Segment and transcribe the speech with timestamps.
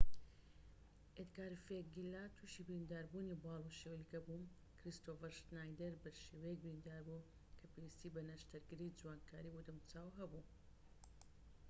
[1.17, 7.27] ئێدگار ڤێگیلا توشی برینداربوونی باڵ و شەویلگە بوو کریستۆفەر شنایدەر بە شێوەیەك بریندار بوو
[7.57, 10.43] کە پێویستی بە نەشتەرگەری جوانکاریی بۆ دەموچاو هەبوو